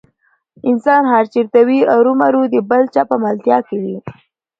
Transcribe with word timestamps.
انسان 0.69 1.03
هر 1.13 1.25
چېرته 1.33 1.59
وي 1.67 1.79
ارومرو 1.95 2.43
د 2.53 2.55
بل 2.69 2.83
چا 2.93 3.01
په 3.09 3.15
ملتیا 3.23 3.57
کې 3.67 3.77
وي. 3.83 3.97